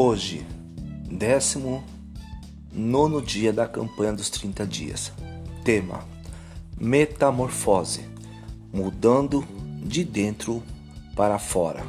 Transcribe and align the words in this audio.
Hoje, 0.00 0.46
décimo 1.10 1.82
nono 2.72 3.20
dia 3.20 3.52
da 3.52 3.66
campanha 3.66 4.12
dos 4.12 4.30
30 4.30 4.64
dias. 4.64 5.12
Tema: 5.64 6.04
Metamorfose, 6.80 8.08
mudando 8.72 9.44
de 9.82 10.04
dentro 10.04 10.62
para 11.16 11.36
fora. 11.36 11.82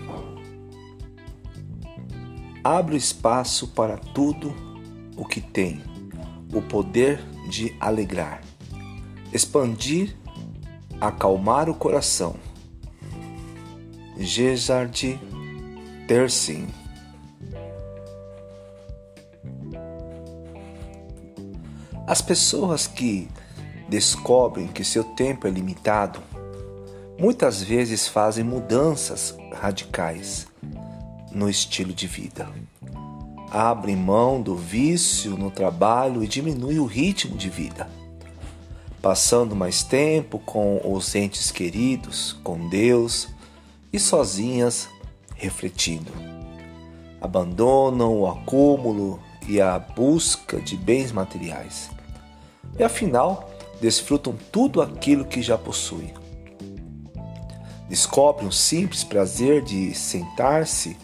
Abre 2.64 2.98
espaço 2.98 3.68
para 3.68 3.96
tudo 3.96 4.56
o 5.16 5.24
que 5.24 5.40
tem 5.40 5.80
o 6.52 6.64
poder 6.64 7.24
de 7.48 7.76
alegrar, 7.80 8.42
expandir, 9.32 10.18
acalmar 11.00 11.70
o 11.70 11.76
coração. 11.76 12.38
Gesard 14.18 15.20
Tersin 16.08 16.66
As 22.10 22.24
pessoas 22.24 22.88
que 22.88 23.30
descobrem 23.88 24.68
que 24.68 24.84
seu 24.84 25.04
tempo 25.04 25.46
é 25.46 25.52
limitado 25.52 26.20
muitas 27.20 27.62
vezes 27.62 28.08
fazem 28.08 28.44
mudanças 28.44 29.38
radicais 29.54 30.48
no 31.32 31.48
estilo 31.48 31.94
de 31.94 32.08
vida. 32.08 32.50
Abrem 33.52 33.96
mão 33.96 34.42
do 34.42 34.56
vício 34.56 35.38
no 35.38 35.52
trabalho 35.52 36.24
e 36.24 36.28
diminuem 36.28 36.80
o 36.80 36.86
ritmo 36.88 37.38
de 37.38 37.48
vida, 37.48 37.88
passando 39.04 39.56
mais 39.56 39.84
tempo 39.84 40.40
com 40.40 40.82
os 40.84 41.14
entes 41.14 41.52
queridos, 41.52 42.34
com 42.44 42.70
Deus 42.70 43.28
e 43.94 44.00
sozinhas 44.00 44.90
refletindo. 45.36 46.12
Abandonam 47.22 48.18
o 48.18 48.28
acúmulo 48.28 49.20
e 49.48 49.62
a 49.62 49.78
busca 49.78 50.60
de 50.60 50.76
bens 50.76 51.12
materiais 51.12 51.99
e 52.78 52.84
afinal 52.84 53.50
desfrutam 53.82 54.36
tudo 54.52 54.82
aquilo 54.82 55.26
que 55.26 55.42
já 55.42 55.58
possuem. 55.58 56.14
Descobrem 57.88 58.48
o 58.48 58.52
simples 58.52 59.04
prazer 59.04 59.64
de 59.64 59.94
sentar-se 59.96 60.98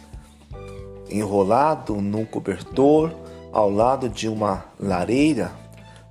enrolado 1.09 1.95
num 1.95 2.25
cobertor 2.25 3.11
ao 3.51 3.69
lado 3.69 4.09
de 4.09 4.27
uma 4.27 4.65
lareira, 4.79 5.51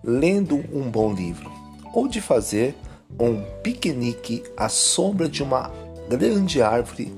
lendo 0.03 0.57
um 0.73 0.91
bom 0.91 1.13
livro, 1.13 1.51
ou 1.93 2.09
de 2.09 2.21
fazer 2.21 2.75
um 3.21 3.43
piquenique 3.63 4.43
à 4.57 4.69
sombra 4.69 5.29
de 5.29 5.43
uma 5.43 5.71
grande 6.09 6.61
árvore 6.61 7.15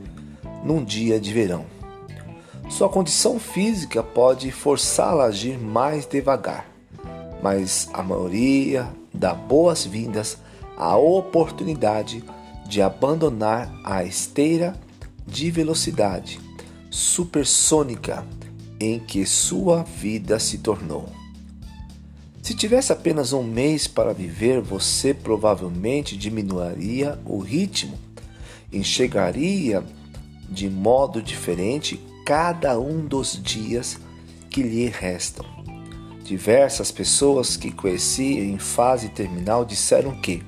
num 0.62 0.84
dia 0.84 1.18
de 1.18 1.32
verão. 1.32 1.64
Sua 2.68 2.88
condição 2.88 3.38
física 3.38 4.02
pode 4.02 4.50
forçá-la 4.50 5.24
a 5.24 5.28
agir 5.28 5.56
mais 5.58 6.04
devagar 6.04 6.75
mas 7.48 7.88
a 7.92 8.02
maioria 8.02 8.92
dá 9.14 9.32
boas-vindas 9.32 10.36
à 10.76 10.96
oportunidade 10.96 12.24
de 12.68 12.82
abandonar 12.82 13.72
a 13.84 14.02
esteira 14.02 14.74
de 15.24 15.48
velocidade 15.48 16.40
supersônica 16.90 18.26
em 18.80 18.98
que 18.98 19.24
sua 19.24 19.84
vida 19.84 20.40
se 20.40 20.58
tornou. 20.58 21.08
Se 22.42 22.52
tivesse 22.52 22.92
apenas 22.92 23.32
um 23.32 23.44
mês 23.44 23.86
para 23.86 24.12
viver, 24.12 24.60
você 24.60 25.14
provavelmente 25.14 26.16
diminuiria 26.16 27.16
o 27.24 27.38
ritmo, 27.38 27.96
enxergaria 28.72 29.84
de 30.48 30.68
modo 30.68 31.22
diferente 31.22 32.04
cada 32.24 32.76
um 32.76 33.06
dos 33.06 33.40
dias 33.40 34.00
que 34.50 34.64
lhe 34.64 34.88
restam. 34.88 35.46
Diversas 36.26 36.90
pessoas 36.90 37.56
que 37.56 37.70
conheci 37.70 38.40
em 38.40 38.58
fase 38.58 39.10
terminal 39.10 39.64
disseram 39.64 40.10
que, 40.20 40.42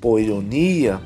por 0.00 0.20
ironia, 0.20 1.00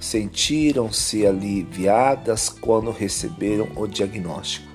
sentiram-se 0.00 1.24
aliviadas 1.24 2.48
quando 2.48 2.90
receberam 2.90 3.68
o 3.76 3.86
diagnóstico. 3.86 4.66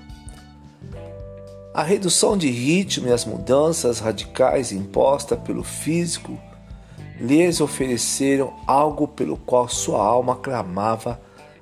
A 1.73 1.83
redução 1.83 2.37
de 2.37 2.49
ritmo 2.49 3.09
e 3.09 3.11
as 3.11 3.25
mudanças 3.25 3.99
radicais 3.99 4.71
impostas 4.71 5.37
pelo 5.39 5.61
físico 5.61 6.39
lhes 7.19 7.59
ofereceram 7.59 8.53
algo 8.65 9.09
pelo 9.09 9.35
qual 9.35 9.67
sua 9.67 10.01
alma 10.01 10.37
clamava 10.37 11.19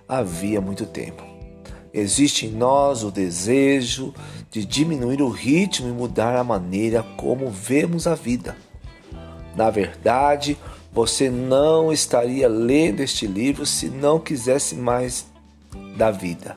havia 0.08 0.62
muito 0.62 0.86
tempo. 0.86 1.29
Existe 1.94 2.46
em 2.46 2.52
nós 2.52 3.04
o 3.04 3.10
desejo 3.10 4.14
de 4.52 4.64
diminuir 4.64 5.22
o 5.22 5.30
ritmo 5.30 5.90
e 5.90 5.92
mudar 5.92 6.36
a 6.36 6.44
maneira 6.44 7.04
como 7.18 7.50
vemos 7.50 8.06
a 8.06 8.14
vida. 8.14 8.56
Na 9.56 9.70
verdade, 9.70 10.58
você 10.92 11.30
não 11.30 11.92
estaria 11.92 12.48
lendo 12.48 13.02
este 13.02 13.26
livro 13.26 13.66
se 13.66 13.90
não 13.90 14.20
quisesse 14.20 14.76
mais 14.76 15.26
da 15.98 16.12
vida, 16.12 16.56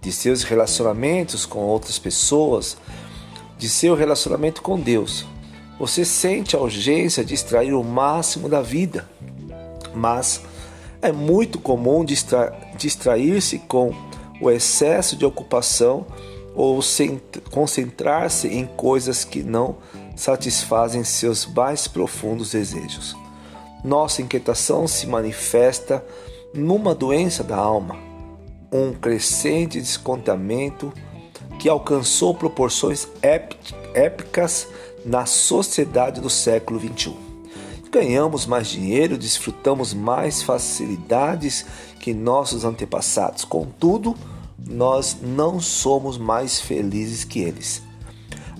de 0.00 0.10
seus 0.10 0.42
relacionamentos 0.42 1.44
com 1.44 1.60
outras 1.60 1.98
pessoas, 1.98 2.76
de 3.58 3.68
seu 3.68 3.94
relacionamento 3.94 4.62
com 4.62 4.80
Deus. 4.80 5.26
Você 5.78 6.04
sente 6.04 6.56
a 6.56 6.60
urgência 6.60 7.24
de 7.24 7.34
extrair 7.34 7.74
o 7.74 7.84
máximo 7.84 8.48
da 8.48 8.62
vida, 8.62 9.08
mas 9.94 10.40
é 11.02 11.12
muito 11.12 11.58
comum 11.58 12.04
distrair-se 12.76 13.58
com 13.60 13.94
o 14.40 14.50
excesso 14.50 15.16
de 15.16 15.24
ocupação 15.24 16.06
ou 16.54 16.80
concentrar-se 17.50 18.48
em 18.48 18.64
coisas 18.64 19.24
que 19.24 19.42
não 19.42 19.76
satisfazem 20.16 21.02
seus 21.02 21.44
mais 21.46 21.88
profundos 21.88 22.52
desejos. 22.52 23.16
Nossa 23.84 24.22
inquietação 24.22 24.86
se 24.86 25.06
manifesta 25.06 26.04
numa 26.54 26.94
doença 26.94 27.42
da 27.42 27.56
alma, 27.56 27.96
um 28.72 28.92
crescente 28.92 29.80
descontamento 29.80 30.92
que 31.58 31.68
alcançou 31.68 32.34
proporções 32.34 33.08
épicas 33.94 34.68
na 35.04 35.26
sociedade 35.26 36.20
do 36.20 36.30
século 36.30 36.80
XXI. 36.80 37.23
Ganhamos 37.94 38.44
mais 38.44 38.66
dinheiro, 38.66 39.16
desfrutamos 39.16 39.94
mais 39.94 40.42
facilidades 40.42 41.64
que 42.00 42.12
nossos 42.12 42.64
antepassados. 42.64 43.44
Contudo, 43.44 44.16
nós 44.58 45.18
não 45.22 45.60
somos 45.60 46.18
mais 46.18 46.60
felizes 46.60 47.22
que 47.22 47.38
eles. 47.38 47.84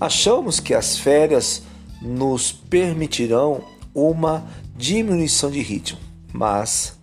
Achamos 0.00 0.61
que 0.61 0.72
as 0.72 0.97
férias 0.97 1.65
nos 2.00 2.53
permitirão 2.53 3.65
uma 3.93 4.47
diminuição 4.77 5.51
de 5.51 5.61
ritmo, 5.61 5.99
mas 6.33 6.97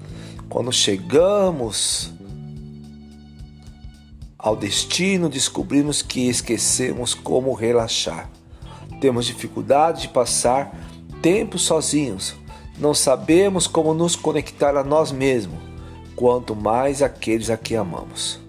quando 0.47 0.71
chegamos 0.71 2.13
ao 4.39 4.55
destino, 4.55 5.27
descobrimos 5.27 6.01
que 6.01 6.29
esquecemos 6.29 7.13
como 7.13 7.53
relaxar. 7.53 8.29
Temos 9.01 9.25
dificuldade 9.25 10.03
de 10.03 10.07
passar 10.07 10.90
tempo 11.21 11.59
sozinhos. 11.59 12.35
Não 12.77 12.93
sabemos 12.93 13.67
como 13.67 13.93
nos 13.93 14.15
conectar 14.15 14.75
a 14.75 14.83
nós 14.83 15.11
mesmos 15.11 15.59
quanto 16.15 16.55
mais 16.55 17.01
aqueles 17.01 17.49
a 17.49 17.57
que 17.57 17.75
amamos. 17.75 18.39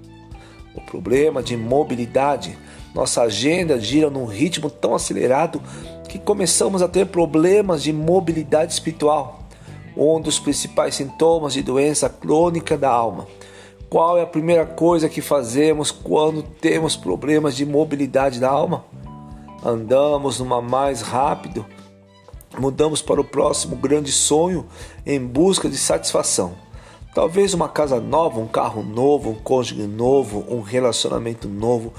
O 0.75 0.81
problema 0.81 1.43
de 1.43 1.57
mobilidade, 1.57 2.57
nossa 2.95 3.23
agenda 3.23 3.81
gira 3.81 4.11
num 4.11 4.27
ritmo 4.27 4.71
tão 4.71 4.95
acelerado 4.95 5.61
que 6.09 6.19
começamos 6.19 6.83
a 6.83 6.89
ter 6.89 7.07
problemas 7.07 7.83
de 7.83 7.93
mobilidade 7.93 8.73
espiritual. 8.73 9.43
Um 9.97 10.21
dos 10.21 10.39
principais 10.39 10.95
sintomas 10.95 11.55
de 11.55 11.63
doença 11.63 12.09
crônica 12.09 12.77
da 12.77 12.91
alma. 12.91 13.27
Qual 13.89 14.17
é 14.17 14.23
a 14.23 14.27
primeira 14.27 14.65
coisa 14.65 15.09
que 15.09 15.21
fazemos 15.21 15.91
quando 15.91 16.43
temos 16.43 16.97
problemas 16.97 17.55
de 17.55 17.67
mobilidade 17.67 18.41
da 18.41 18.51
alma? 18.51 18.85
Andamos 19.65 20.41
numa 20.41 20.61
mais 20.61 21.03
rápido, 21.03 21.65
mudamos 22.59 23.01
para 23.03 23.21
o 23.21 23.25
próximo 23.25 23.77
grande 23.77 24.13
sonho 24.13 24.67
em 25.07 25.19
busca 25.19 25.69
de 25.69 25.77
satisfação. 25.77 26.55
Talvez 27.15 27.53
uma 27.53 27.69
casa 27.69 28.01
nova, 28.01 28.41
um 28.41 28.47
carro 28.47 28.83
novo, 28.83 29.31
um 29.31 29.35
cônjuge 29.35 29.87
novo, 29.87 30.47
um 30.49 30.63
relacionamento 30.63 31.47
novo 31.47 31.93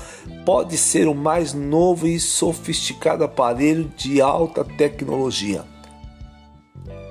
pode 0.44 0.76
ser 0.76 1.08
o 1.08 1.14
mais 1.14 1.54
novo 1.54 2.08
e 2.08 2.20
sofisticado 2.20 3.24
aparelho 3.24 3.92
de 3.96 4.22
alta 4.22 4.64
tecnologia. 4.64 5.66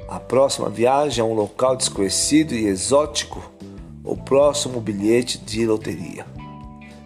A 0.08 0.18
próxima 0.18 0.68
viagem 0.68 1.22
a 1.22 1.24
um 1.24 1.32
local 1.32 1.76
desconhecido 1.76 2.54
e 2.54 2.66
exótico, 2.66 3.40
o 4.02 4.16
próximo 4.16 4.80
bilhete 4.80 5.38
de 5.38 5.64
loteria. 5.64 6.26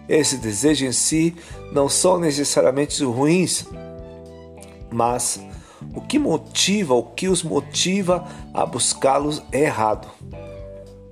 Esses 0.09 0.39
desejos 0.39 0.87
em 0.87 0.91
si 0.91 1.35
não 1.71 1.87
são 1.87 2.17
necessariamente 2.17 3.03
ruins, 3.03 3.67
mas 4.91 5.39
o 5.93 6.01
que 6.01 6.17
motiva, 6.17 6.93
o 6.93 7.03
que 7.03 7.27
os 7.27 7.43
motiva 7.43 8.25
a 8.53 8.65
buscá-los 8.65 9.41
é 9.51 9.63
errado. 9.63 10.07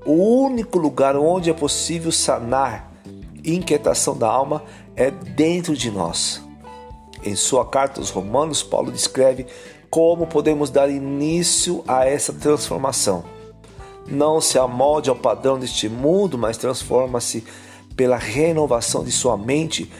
O 0.05 0.43
único 0.43 0.77
lugar 0.77 1.15
onde 1.15 1.49
é 1.49 1.53
possível 1.53 2.11
sanar 2.11 2.91
inquietação 3.43 4.17
da 4.17 4.27
alma 4.27 4.63
é 4.95 5.11
dentro 5.11 5.75
de 5.75 5.91
nós. 5.91 6.41
Em 7.23 7.35
sua 7.35 7.65
carta 7.65 7.99
aos 7.99 8.09
Romanos, 8.09 8.61
Paulo 8.61 8.91
descreve 8.91 9.45
como 9.89 10.27
podemos 10.27 10.69
dar 10.69 10.89
início 10.89 11.83
a 11.87 12.05
essa 12.05 12.33
transformação. 12.33 13.23
Não 14.07 14.39
se 14.39 14.59
amolde 14.59 15.09
ao 15.09 15.15
padrão 15.15 15.57
deste 15.57 15.89
mundo, 15.89 16.37
mas 16.37 16.57
transforma-se 16.57 17.43
pela 17.95 18.17
renovação 18.17 19.03
de 19.03 19.11
sua 19.11 19.37
mente 19.37 19.91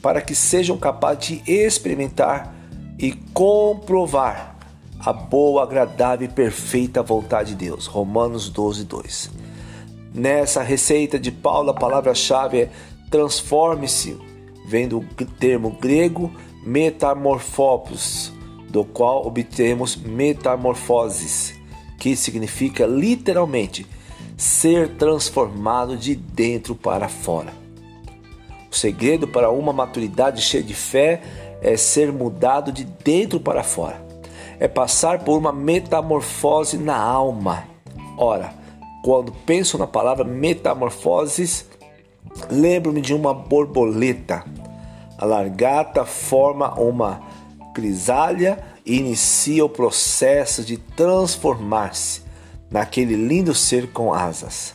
para 0.00 0.22
que 0.22 0.34
sejam 0.34 0.78
capazes 0.78 1.42
de 1.42 1.42
experimentar 1.50 2.55
e 2.98 3.12
comprovar 3.32 4.56
a 4.98 5.12
boa, 5.12 5.62
agradável 5.62 6.26
e 6.26 6.30
perfeita 6.30 7.02
vontade 7.02 7.54
de 7.54 7.66
Deus. 7.66 7.86
Romanos 7.86 8.48
12, 8.48 8.84
2. 8.84 9.30
Nessa 10.14 10.62
receita 10.62 11.18
de 11.18 11.30
Paulo, 11.30 11.70
a 11.70 11.74
palavra-chave 11.74 12.62
é 12.62 12.70
transforme-se, 13.10 14.16
vem 14.66 14.88
do 14.88 15.00
termo 15.38 15.70
grego 15.80 16.32
metamorfopos, 16.64 18.32
do 18.68 18.84
qual 18.84 19.26
obtemos 19.26 19.94
metamorfoses, 19.94 21.54
que 21.98 22.16
significa 22.16 22.86
literalmente 22.86 23.86
ser 24.36 24.96
transformado 24.96 25.96
de 25.96 26.14
dentro 26.14 26.74
para 26.74 27.08
fora. 27.08 27.52
O 28.70 28.74
segredo 28.74 29.28
para 29.28 29.50
uma 29.50 29.72
maturidade 29.72 30.42
cheia 30.42 30.62
de 30.62 30.74
fé 30.74 31.22
é 31.60 31.76
ser 31.76 32.12
mudado 32.12 32.70
de 32.72 32.84
dentro 32.84 33.40
para 33.40 33.62
fora. 33.62 34.00
É 34.58 34.66
passar 34.66 35.20
por 35.20 35.36
uma 35.36 35.52
metamorfose 35.52 36.78
na 36.78 36.96
alma. 36.96 37.64
Ora, 38.16 38.52
quando 39.02 39.30
penso 39.30 39.76
na 39.78 39.86
palavra 39.86 40.24
metamorfoses, 40.24 41.66
lembro-me 42.50 43.00
de 43.00 43.14
uma 43.14 43.34
borboleta. 43.34 44.44
A 45.18 45.24
largata 45.24 46.04
forma 46.04 46.74
uma 46.74 47.22
crisália 47.74 48.58
e 48.84 48.96
inicia 48.96 49.64
o 49.64 49.68
processo 49.68 50.64
de 50.64 50.76
transformar-se 50.76 52.22
naquele 52.70 53.16
lindo 53.16 53.54
ser 53.54 53.92
com 53.92 54.12
asas. 54.12 54.74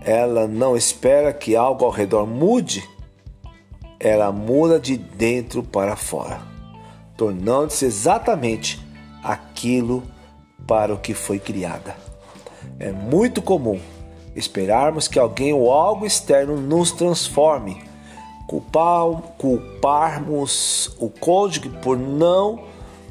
Ela 0.00 0.46
não 0.46 0.76
espera 0.76 1.32
que 1.32 1.56
algo 1.56 1.84
ao 1.84 1.90
redor 1.90 2.26
mude, 2.26 2.88
ela 4.00 4.30
muda 4.30 4.78
de 4.78 4.96
dentro 4.96 5.62
para 5.62 5.96
fora, 5.96 6.40
tornando-se 7.16 7.84
exatamente 7.84 8.80
aquilo 9.22 10.02
para 10.66 10.94
o 10.94 10.98
que 10.98 11.14
foi 11.14 11.38
criada. 11.38 11.96
É 12.78 12.92
muito 12.92 13.42
comum 13.42 13.80
esperarmos 14.36 15.08
que 15.08 15.18
alguém 15.18 15.52
ou 15.52 15.72
algo 15.72 16.06
externo 16.06 16.60
nos 16.60 16.92
transforme, 16.92 17.82
culpar, 18.46 19.04
culparmos 19.36 20.94
o 20.98 21.08
cônjuge 21.08 21.68
por 21.82 21.98
não 21.98 22.60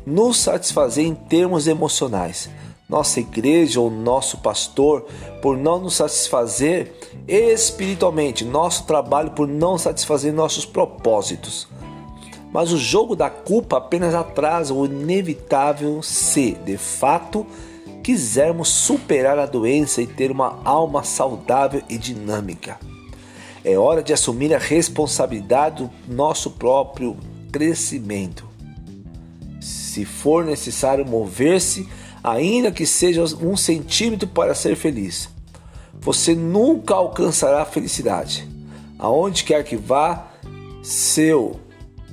nos 0.05 0.37
satisfazer 0.37 1.05
em 1.05 1.13
termos 1.13 1.67
emocionais, 1.67 2.49
nossa 2.89 3.19
igreja 3.19 3.81
ou 3.81 3.91
nosso 3.91 4.37
pastor 4.37 5.05
por 5.41 5.57
não 5.57 5.79
nos 5.79 5.95
satisfazer 5.95 6.93
espiritualmente, 7.27 8.45
nosso 8.45 8.85
trabalho 8.85 9.31
por 9.31 9.47
não 9.47 9.77
satisfazer 9.77 10.33
nossos 10.33 10.65
propósitos. 10.65 11.67
Mas 12.51 12.71
o 12.71 12.77
jogo 12.77 13.15
da 13.15 13.29
culpa 13.29 13.77
apenas 13.77 14.15
atrasa 14.15 14.73
o 14.73 14.85
inevitável 14.85 16.01
se, 16.01 16.51
de 16.65 16.77
fato, 16.77 17.45
quisermos 18.01 18.69
superar 18.69 19.37
a 19.37 19.45
doença 19.45 20.01
e 20.01 20.07
ter 20.07 20.31
uma 20.31 20.61
alma 20.63 21.03
saudável 21.03 21.83
e 21.89 21.97
dinâmica. 21.97 22.79
É 23.65 23.77
hora 23.77 24.01
de 24.01 24.13
assumir 24.13 24.55
a 24.55 24.57
responsabilidade 24.57 25.83
do 25.83 25.91
nosso 26.07 26.51
próprio 26.51 27.17
crescimento. 27.51 28.47
Se 29.59 30.05
for 30.05 30.45
necessário 30.45 31.05
mover-se, 31.05 31.85
ainda 32.27 32.71
que 32.71 32.85
seja 32.85 33.23
um 33.37 33.55
centímetro 33.55 34.27
para 34.27 34.53
ser 34.53 34.75
feliz, 34.75 35.29
você 35.93 36.35
nunca 36.35 36.93
alcançará 36.93 37.61
a 37.61 37.65
felicidade. 37.65 38.47
Aonde 38.99 39.45
quer 39.45 39.63
que 39.63 39.77
vá, 39.77 40.27
seu 40.83 41.57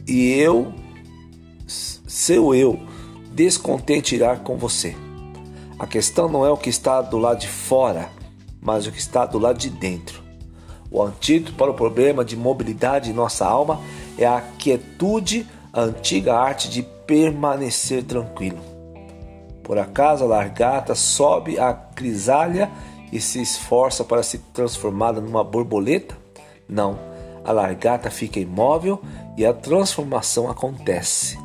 e 0.06 0.32
eu, 0.32 0.72
seu 1.66 2.54
eu, 2.54 2.78
descontente 3.32 4.14
irá 4.14 4.36
com 4.36 4.56
você. 4.56 4.94
A 5.78 5.86
questão 5.86 6.28
não 6.28 6.46
é 6.46 6.50
o 6.50 6.56
que 6.56 6.70
está 6.70 7.02
do 7.02 7.18
lado 7.18 7.40
de 7.40 7.48
fora, 7.48 8.08
mas 8.62 8.86
o 8.86 8.92
que 8.92 9.00
está 9.00 9.26
do 9.26 9.38
lado 9.38 9.58
de 9.58 9.68
dentro. 9.68 10.22
O 10.90 11.02
antídoto 11.02 11.54
para 11.54 11.72
o 11.72 11.74
problema 11.74 12.24
de 12.24 12.36
mobilidade 12.36 13.10
em 13.10 13.14
nossa 13.14 13.44
alma 13.44 13.80
é 14.16 14.24
a 14.24 14.40
quietude, 14.40 15.44
a 15.72 15.82
antiga 15.82 16.34
arte 16.34 16.70
de 16.70 16.82
permanecer 17.04 18.04
tranquilo. 18.04 18.73
Por 19.64 19.78
acaso 19.78 20.24
a 20.24 20.28
largata 20.28 20.94
sobe 20.94 21.58
a 21.58 21.72
crisália 21.72 22.70
e 23.10 23.18
se 23.18 23.40
esforça 23.40 24.04
para 24.04 24.22
se 24.22 24.38
transformar 24.52 25.14
numa 25.14 25.42
borboleta? 25.42 26.16
Não, 26.68 26.98
a 27.42 27.50
largata 27.50 28.10
fica 28.10 28.38
imóvel 28.38 29.00
e 29.36 29.44
a 29.44 29.54
transformação 29.54 30.50
acontece. 30.50 31.38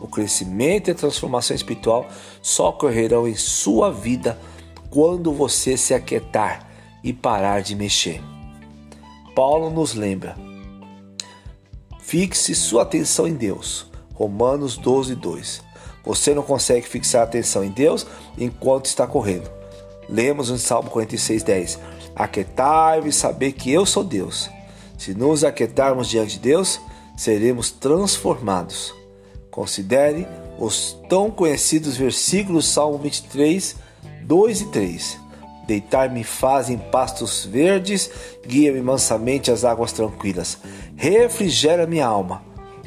O 0.00 0.06
crescimento 0.06 0.88
e 0.88 0.90
a 0.92 0.94
transformação 0.94 1.56
espiritual 1.56 2.06
só 2.40 2.68
ocorrerão 2.68 3.26
em 3.26 3.34
sua 3.34 3.90
vida 3.90 4.38
quando 4.88 5.32
você 5.32 5.76
se 5.76 5.92
aquietar 5.92 6.68
e 7.02 7.12
parar 7.12 7.62
de 7.62 7.74
mexer. 7.74 8.22
Paulo 9.34 9.70
nos 9.70 9.94
lembra: 9.94 10.36
fixe 11.98 12.54
sua 12.54 12.82
atenção 12.82 13.26
em 13.26 13.34
Deus. 13.34 13.90
Romanos 14.14 14.76
12, 14.76 15.14
2. 15.16 15.65
Você 16.06 16.32
não 16.32 16.42
consegue 16.44 16.86
fixar 16.86 17.22
a 17.22 17.24
atenção 17.24 17.64
em 17.64 17.70
Deus 17.70 18.06
enquanto 18.38 18.86
está 18.86 19.08
correndo. 19.08 19.50
Lemos 20.08 20.50
no 20.50 20.56
Salmo 20.56 20.88
46, 20.88 21.42
10. 21.42 21.78
Aquietai-vos 22.14 23.14
e 23.14 23.18
saber 23.18 23.52
que 23.52 23.72
eu 23.72 23.84
sou 23.84 24.04
Deus. 24.04 24.48
Se 24.96 25.12
nos 25.12 25.42
aquietarmos 25.42 26.08
diante 26.08 26.34
de 26.34 26.38
Deus, 26.38 26.80
seremos 27.16 27.72
transformados. 27.72 28.94
Considere 29.50 30.28
os 30.58 30.96
tão 31.08 31.30
conhecidos 31.30 31.96
versículos 31.96 32.66
Salmo 32.66 32.98
23, 32.98 33.74
2 34.22 34.60
e 34.60 34.64
3. 34.66 35.18
Deitar-me 35.66 36.22
faz 36.22 36.70
em 36.70 36.78
pastos 36.78 37.44
verdes, 37.44 38.08
guia-me 38.46 38.80
mansamente 38.80 39.50
às 39.50 39.64
águas 39.64 39.90
tranquilas. 39.90 40.58
Refrigera 40.94 41.86
minha 41.86 42.06
alma. 42.06 42.42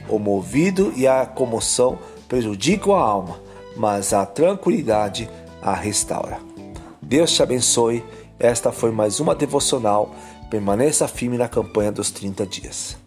O 0.08 0.18
movido 0.18 0.94
e 0.96 1.06
a 1.06 1.26
comoção 1.26 2.00
prejudicam 2.30 2.94
a 2.94 3.02
alma, 3.02 3.42
mas 3.76 4.14
a 4.14 4.26
tranquilidade 4.26 5.30
a 5.62 5.74
restaura. 5.74 6.40
Deus 7.02 7.32
te 7.32 7.44
abençoe. 7.44 8.04
Esta 8.40 8.72
foi 8.72 8.92
mais 8.92 9.20
uma 9.20 9.36
devocional. 9.36 10.16
Permaneça 10.50 11.08
firme 11.08 11.38
na 11.38 11.50
campanha 11.50 11.92
dos 11.92 12.12
30 12.12 12.46
dias. 12.46 12.98